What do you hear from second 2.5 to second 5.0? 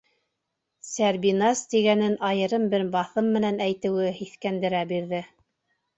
бер баҫым менән әйтеүе һиҫкәндерә